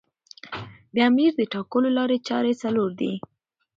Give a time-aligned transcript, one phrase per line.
[0.93, 3.13] د امیر د ټاکلو لاري چاري څلور دي.